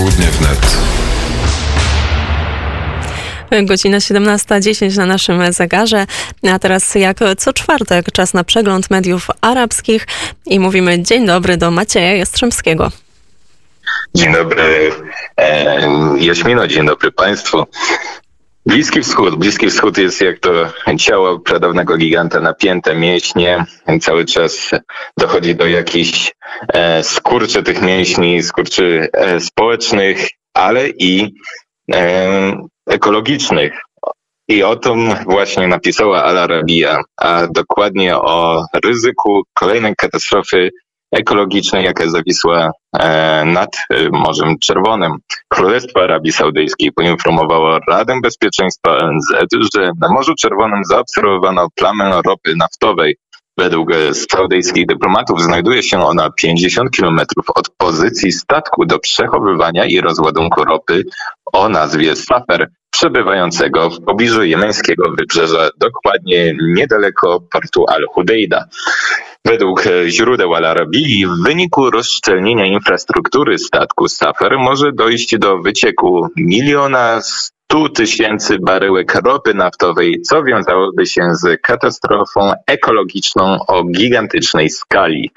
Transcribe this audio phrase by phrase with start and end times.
[0.00, 0.78] Południe wnet.
[3.66, 6.06] Godzina 17.10 na naszym zegarze,
[6.52, 10.06] a teraz jak co czwartek czas na przegląd mediów arabskich
[10.46, 12.90] i mówimy dzień dobry do Macieja Jastrzębskiego.
[14.14, 14.92] Dzień dobry
[15.36, 17.66] e, Jaśmino, dzień dobry Państwu.
[18.70, 19.36] Bliski Wschód.
[19.36, 20.50] Bliski Wschód jest jak to
[20.98, 23.64] ciało pradawnego giganta, napięte mięśnie.
[24.00, 24.70] Cały czas
[25.18, 26.32] dochodzi do jakichś
[26.72, 31.34] e, skurczy tych mięśni, skurczy e, społecznych, ale i
[31.94, 33.72] e, ekologicznych.
[34.48, 40.70] I o tym właśnie napisała Al Arabia, a dokładnie o ryzyku kolejnej katastrofy
[41.12, 42.70] ekologicznej, jaka zawisła
[43.44, 45.12] nad e, Morzem Czerwonym.
[45.48, 49.26] Królestwo Arabii Saudyjskiej poinformowało Radę Bezpieczeństwa ONZ,
[49.74, 53.16] że na Morzu Czerwonym zaobserwowano plamę ropy naftowej.
[53.58, 60.64] Według saudyjskich dyplomatów znajduje się ona 50 kilometrów od pozycji statku do przechowywania i rozładunku
[60.64, 61.04] ropy
[61.52, 68.64] o nazwie Safer, przebywającego w pobliżu jemeńskiego wybrzeża, dokładnie niedaleko portu Al-Hudejda.
[69.44, 77.20] Według źródeł Al-Arabii w wyniku rozszczelnienia infrastruktury statku Safer może dojść do wycieku miliona
[77.70, 85.30] 100 tysięcy baryłek ropy naftowej, co wiązałoby się z katastrofą ekologiczną o gigantycznej skali.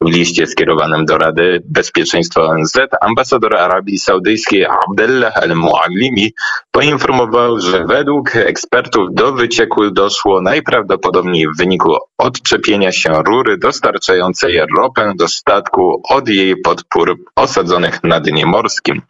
[0.00, 6.32] W liście skierowanym do Rady Bezpieczeństwa ONZ ambasador Arabii Saudyjskiej Abdullah al-Muallimi
[6.70, 15.12] poinformował, że według ekspertów do wycieku doszło najprawdopodobniej w wyniku odczepienia się rury dostarczającej ropę
[15.16, 19.02] do statku od jej podpór osadzonych na dnie morskim.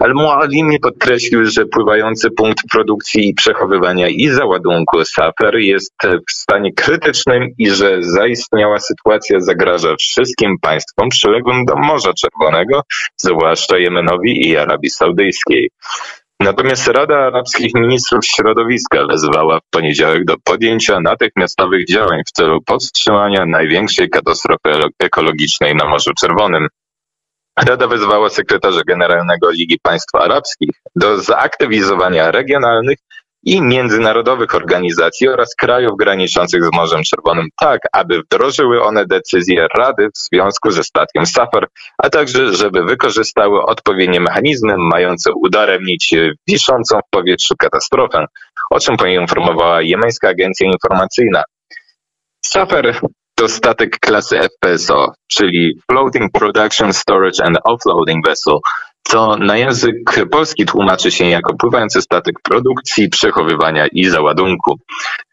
[0.00, 2.01] Al-Muallimi podkreślił, że pływają
[2.36, 5.94] punkt produkcji i przechowywania i załadunku Safer jest
[6.30, 12.82] w stanie krytycznym i że zaistniała sytuacja zagraża wszystkim państwom przyległym do Morza Czerwonego,
[13.16, 15.70] zwłaszcza Jemenowi i Arabii Saudyjskiej.
[16.40, 23.46] Natomiast Rada Arabskich Ministrów Środowiska wezwała w poniedziałek do podjęcia natychmiastowych działań w celu powstrzymania
[23.46, 26.68] największej katastrofy ekologicznej na Morzu Czerwonym.
[27.56, 32.98] Rada wezwała sekretarza generalnego Ligi Państw Arabskich do zaktywizowania regionalnych
[33.44, 40.08] i międzynarodowych organizacji oraz krajów graniczących z Morzem Czerwonym tak, aby wdrożyły one decyzje Rady
[40.14, 41.68] w związku ze statkiem Safar,
[41.98, 46.14] a także żeby wykorzystały odpowiednie mechanizmy mające udaremnić
[46.48, 48.26] wiszącą w powietrzu katastrofę,
[48.70, 51.42] o czym poinformowała jemeńska agencja informacyjna.
[52.44, 53.00] Safar
[53.42, 58.58] to statek klasy FPSO, czyli Floating Production Storage and Offloading Vessel,
[59.02, 64.78] co na język polski tłumaczy się jako pływający statek produkcji, przechowywania i załadunku.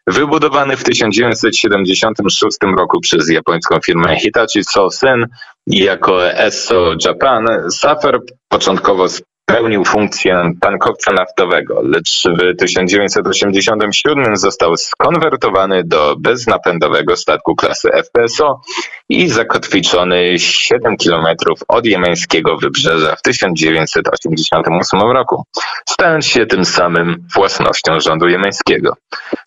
[0.06, 5.26] Wybudowany w 1976 roku przez japońską firmę Hitachi Sosen
[5.66, 9.06] jako ESSO Japan, Safer początkowo
[9.52, 18.60] pełnił funkcję tankowca naftowego, lecz w 1987 został skonwertowany do beznapędowego statku klasy FPSO
[19.08, 25.44] i zakotwiczony 7 kilometrów od jemeńskiego wybrzeża w 1988 roku,
[25.88, 28.96] stając się tym samym własnością rządu jemeńskiego.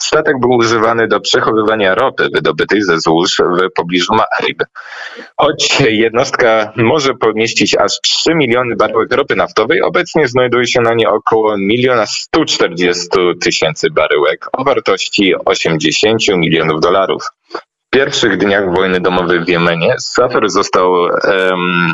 [0.02, 4.66] Statek był używany do przechowywania ropy wydobytej ze złóż w pobliżu Ma'rib.
[5.38, 11.10] Choć jednostka może pomieścić aż 3 miliony baryłek ropy naftowej, obecnie znajduje się na nie
[11.10, 13.08] około 1 140
[13.42, 17.24] tysięcy baryłek o wartości 80 milionów dolarów.
[17.90, 21.94] Pierwszych dniach wojny domowej w Jemenie Safer został um,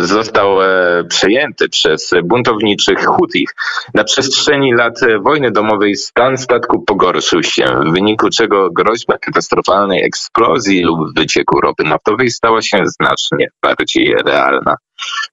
[0.00, 3.54] został e, przejęty przez buntowniczych Hutich.
[3.94, 10.82] Na przestrzeni lat wojny domowej stan statku pogorszył się, w wyniku czego groźba katastrofalnej eksplozji
[10.82, 14.76] lub wycieku ropy naftowej stała się znacznie bardziej realna.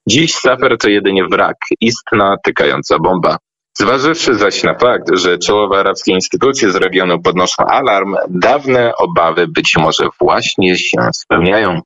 [0.07, 3.37] Dziś Safer to jedynie wrak, istna tykająca bomba.
[3.77, 9.77] Zważywszy zaś na fakt, że czołowe arabskie instytucje z regionu podnoszą alarm, dawne obawy być
[9.77, 11.81] może właśnie się spełniają.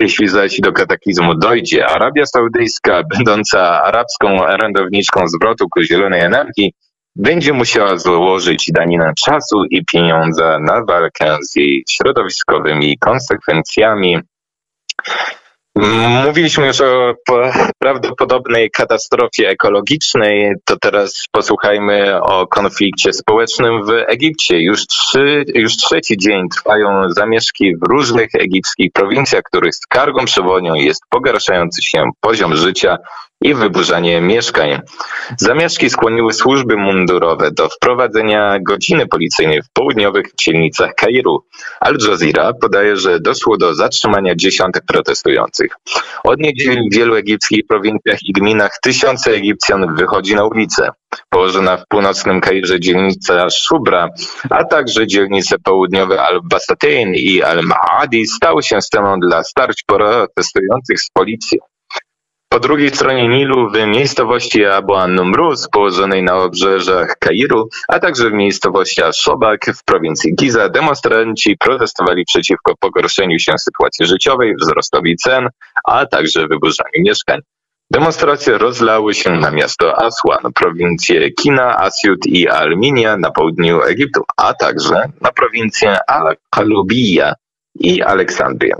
[0.00, 6.72] Jeśli zaś do kataklizmu dojdzie, Arabia Saudyjska, będąca arabską orędowniczką zwrotu ku zielonej energii,
[7.16, 14.18] będzie musiała złożyć daninę czasu i pieniądza na walkę z jej środowiskowymi konsekwencjami.
[16.26, 17.14] Mówiliśmy już o
[17.78, 24.60] prawdopodobnej katastrofie ekologicznej, to teraz posłuchajmy o konflikcie społecznym w Egipcie.
[24.60, 31.02] Już, trzy, już trzeci dzień trwają zamieszki w różnych egipskich prowincjach, których skargą przewodnią jest
[31.10, 32.96] pogarszający się poziom życia
[33.42, 34.80] i wyburzanie mieszkań.
[35.36, 41.44] Zamieszki skłoniły służby mundurowe do wprowadzenia godziny policyjnej w południowych dzielnicach Kairu.
[41.80, 45.72] Al Jazeera podaje, że doszło do zatrzymania dziesiątek protestujących.
[46.24, 50.88] Od niedzieli w wielu egipskich prowincjach i gminach tysiące Egipcjan wychodzi na ulicę.
[51.30, 54.08] Położona w północnym Kairze dzielnica Shubra,
[54.50, 61.58] a także dzielnice południowe Al-Basatain i Al-Ma'adi stały się sceną dla starć protestujących z policją.
[62.50, 68.32] Po drugiej stronie Nilu, w miejscowości Abu an-Numrus, położonej na obrzeżach Kairu, a także w
[68.32, 75.48] miejscowości Ashobak w prowincji Giza, demonstranci protestowali przeciwko pogorszeniu się sytuacji życiowej, wzrostowi cen,
[75.84, 77.40] a także wyburzaniu mieszkań.
[77.90, 84.54] Demonstracje rozlały się na miasto Aswan, prowincję Kina, Asyut i Alminia na południu Egiptu, a
[84.54, 87.34] także na prowincję Al-Kalubija
[87.80, 88.74] i Aleksandrię.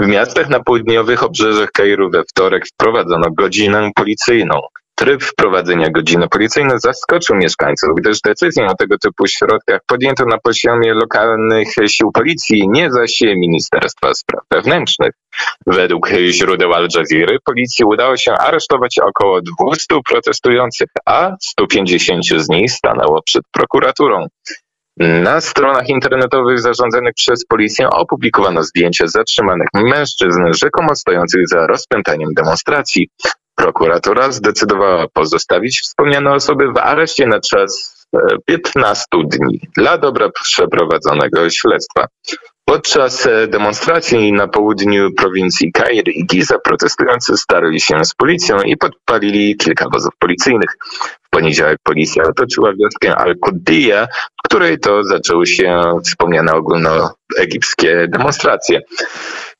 [0.00, 4.60] W miastach na południowych obrzeżach Kairu we wtorek wprowadzono godzinę policyjną.
[4.98, 10.94] Tryb wprowadzenia godziny policyjnej zaskoczył mieszkańców, gdyż decyzję o tego typu środkach podjęto na poziomie
[10.94, 15.12] lokalnych sił policji, nie zaś Ministerstwa Spraw Wewnętrznych.
[15.66, 22.72] Według źródeł Al Jazeera policji udało się aresztować około 200 protestujących, a 150 z nich
[22.72, 24.26] stanęło przed prokuraturą.
[25.00, 33.08] Na stronach internetowych zarządzanych przez policję opublikowano zdjęcia zatrzymanych mężczyzn, rzekomo stojących za rozpętaniem demonstracji.
[33.54, 37.96] Prokuratura zdecydowała pozostawić wspomniane osoby w areszcie na czas
[38.44, 42.06] 15 e, dni dla dobra przeprowadzonego śledztwa.
[42.68, 48.76] Podczas e, demonstracji na południu prowincji Kair i Giza protestujący starli się z policją i
[48.76, 50.70] podpalili kilka wozów policyjnych.
[51.22, 54.06] W poniedziałek policja otoczyła wioskę Al-Qudiyya,
[54.38, 58.80] w której to zaczęły się wspomniane ogólnoegipskie demonstracje.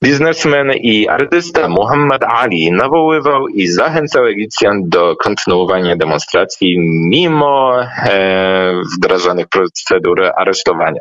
[0.05, 6.79] Biznesmen i artysta Muhammad Ali nawoływał i zachęcał Egipcjan do kontynuowania demonstracji
[7.11, 11.01] mimo e, wdrażanych procedur aresztowania.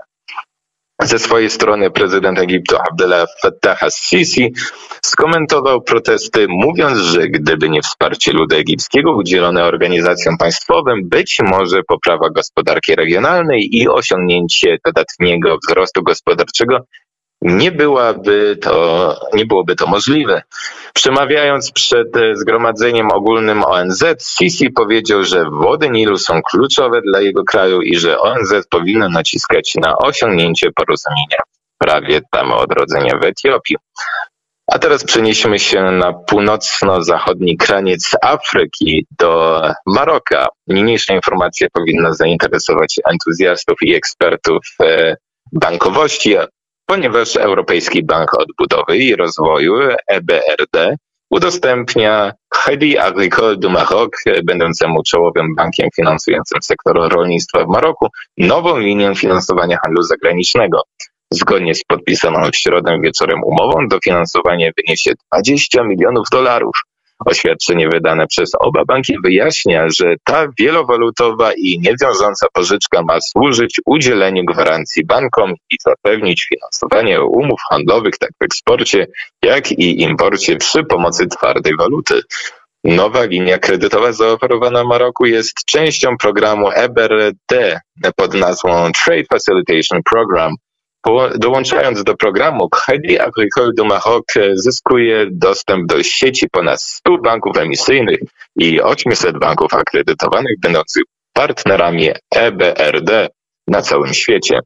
[1.01, 4.53] Ze swojej strony prezydent Egiptu Abdullah Fattah al-Sisi
[5.01, 12.29] skomentował protesty, mówiąc, że gdyby nie wsparcie ludu egipskiego udzielone organizacjom państwowym, być może poprawa
[12.29, 16.79] gospodarki regionalnej i osiągnięcie dodatniego wzrostu gospodarczego
[17.45, 20.41] nie byłaby to, nie byłoby to możliwe.
[20.93, 24.03] Przemawiając przed Zgromadzeniem Ogólnym ONZ,
[24.37, 29.75] Sisi powiedział, że wody Nilu są kluczowe dla jego kraju i że ONZ powinno naciskać
[29.75, 33.75] na osiągnięcie porozumienia w sprawie tam odrodzenia w Etiopii.
[34.71, 40.47] A teraz przenieśmy się na północno-zachodni kraniec Afryki do Maroka.
[40.67, 45.15] Niniejsza informacja powinna zainteresować entuzjastów i ekspertów e,
[45.51, 46.35] bankowości,
[46.85, 49.73] ponieważ Europejski Bank Odbudowy i Rozwoju
[50.07, 50.95] EBRD
[51.29, 54.11] udostępnia Crédit Agricole du Maroc,
[54.43, 60.81] będącemu czołowym bankiem finansującym sektor rolnictwa w Maroku, nową linię finansowania handlu zagranicznego.
[61.31, 66.75] Zgodnie z podpisaną w środę wieczorem umową dofinansowanie wyniesie 20 milionów dolarów.
[67.25, 74.45] Oświadczenie wydane przez oba banki wyjaśnia, że ta wielowalutowa i niewiążąca pożyczka ma służyć udzieleniu
[74.45, 79.07] gwarancji bankom i zapewnić finansowanie umów handlowych tak w eksporcie,
[79.43, 82.21] jak i imporcie przy pomocy twardej waluty.
[82.83, 87.79] Nowa linia kredytowa zaoferowana Maroku jest częścią programu EBRD
[88.15, 90.55] pod nazwą Trade Facilitation Program,
[91.35, 98.19] Dołączając do programu, Crédit Agricole du Maroc zyskuje dostęp do sieci ponad 100 banków emisyjnych
[98.55, 103.29] i 800 banków akredytowanych, będących partnerami EBRD
[103.67, 104.59] na całym świecie.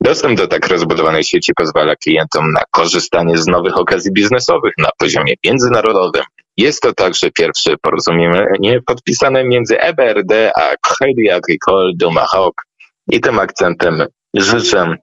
[0.00, 5.34] Dostęp do tak rozbudowanej sieci pozwala klientom na korzystanie z nowych okazji biznesowych na poziomie
[5.44, 6.22] międzynarodowym.
[6.56, 12.54] Jest to także pierwsze porozumienie podpisane między EBRD a Crédit Agricole du Maroc.
[13.10, 14.96] I tym akcentem życzę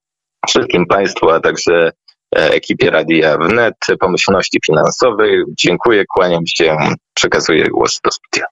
[0.45, 1.91] wszystkim Państwu, a także
[2.35, 5.43] e, ekipie Radia Wnet, pomyślności finansowej.
[5.57, 6.77] Dziękuję, kłaniam się,
[7.13, 8.45] przekazuję głos do studia.